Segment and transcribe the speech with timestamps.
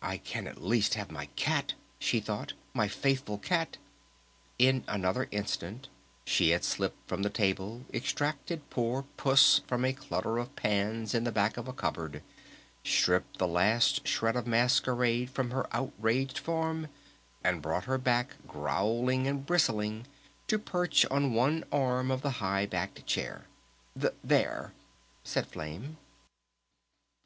[0.00, 3.76] "I can at least have my cat," she thought, "my faithful cat!"
[4.58, 5.90] In another instant
[6.24, 11.24] she had slipped from the table, extracted poor Puss from a clutter of pans in
[11.24, 12.22] the back of a cupboard,
[12.82, 16.88] stripped the last shred of masquerade from her outraged form,
[17.44, 20.06] and brought her back growling and bristling
[20.46, 23.44] to perch on one arm of the high backed chair.
[24.00, 24.72] "Th ere!"
[25.24, 25.98] said Flame.